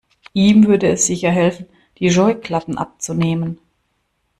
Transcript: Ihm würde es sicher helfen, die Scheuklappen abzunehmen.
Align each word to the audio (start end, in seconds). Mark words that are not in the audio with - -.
Ihm 0.33 0.65
würde 0.65 0.87
es 0.89 1.05
sicher 1.05 1.29
helfen, 1.29 1.67
die 1.99 2.09
Scheuklappen 2.09 2.75
abzunehmen. 2.75 3.59